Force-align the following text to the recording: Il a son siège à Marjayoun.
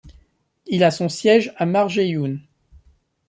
Il 0.65 0.83
a 0.83 0.89
son 0.89 1.09
siège 1.09 1.53
à 1.57 1.67
Marjayoun. 1.67 2.41